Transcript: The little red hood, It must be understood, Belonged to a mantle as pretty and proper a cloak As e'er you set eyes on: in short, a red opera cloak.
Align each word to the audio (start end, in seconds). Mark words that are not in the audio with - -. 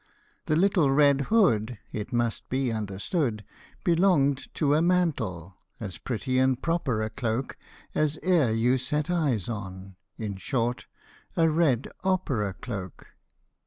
The 0.47 0.55
little 0.55 0.89
red 0.89 1.21
hood, 1.29 1.77
It 1.91 2.11
must 2.11 2.49
be 2.49 2.71
understood, 2.71 3.45
Belonged 3.83 4.51
to 4.55 4.73
a 4.73 4.81
mantle 4.81 5.57
as 5.79 5.99
pretty 5.99 6.39
and 6.39 6.59
proper 6.59 7.03
a 7.03 7.09
cloak 7.11 7.55
As 7.93 8.17
e'er 8.23 8.49
you 8.51 8.79
set 8.79 9.11
eyes 9.11 9.47
on: 9.47 9.97
in 10.17 10.37
short, 10.37 10.87
a 11.37 11.47
red 11.51 11.87
opera 12.03 12.55
cloak. 12.55 13.09